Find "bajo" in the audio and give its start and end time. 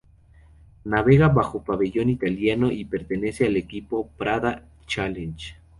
1.29-1.63